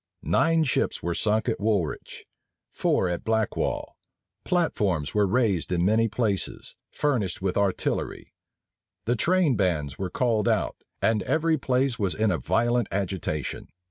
Nine 0.23 0.63
ships 0.63 1.03
were 1.03 1.13
sunk 1.13 1.47
at 1.47 1.59
Woolwich, 1.59 2.25
four 2.71 3.07
at 3.07 3.23
Blackwall: 3.23 3.97
platforms 4.43 5.13
were 5.13 5.27
raised 5.27 5.71
in 5.71 5.85
many 5.85 6.07
places, 6.07 6.75
furnished 6.89 7.39
with 7.39 7.55
artillery; 7.55 8.33
the 9.05 9.15
train 9.15 9.55
bands 9.55 9.99
were 9.99 10.09
called 10.09 10.47
out, 10.49 10.75
and 11.03 11.21
every 11.21 11.55
place 11.59 11.99
was 11.99 12.15
in 12.15 12.31
a 12.31 12.39
violent 12.39 12.87
agitation. 12.91 13.67